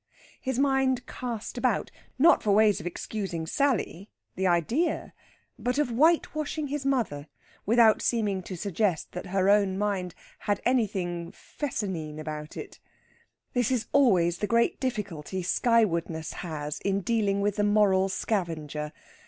His 0.41 0.57
mind 0.57 1.05
cast 1.05 1.59
about, 1.59 1.91
not 2.17 2.41
for 2.41 2.53
ways 2.53 2.79
of 2.79 2.87
excusing 2.87 3.45
Sally 3.45 4.09
the 4.35 4.47
idea! 4.47 5.13
but 5.59 5.77
of 5.77 5.89
whitewashing 5.91 6.69
his 6.69 6.87
mother, 6.87 7.27
without 7.67 8.01
seeming 8.01 8.41
to 8.41 8.57
suggest 8.57 9.11
that 9.11 9.27
her 9.27 9.47
own 9.47 9.77
mind 9.77 10.15
had 10.39 10.59
anything 10.65 11.31
Fescennine 11.33 12.17
about 12.17 12.57
it. 12.57 12.79
This 13.53 13.69
is 13.69 13.85
always 13.91 14.39
the 14.39 14.47
great 14.47 14.79
difficulty 14.79 15.43
skywardness 15.43 16.33
has 16.33 16.79
in 16.79 17.01
dealing 17.01 17.39
with 17.39 17.57
the 17.57 17.63
moral 17.63 18.09
scavenger. 18.09 18.93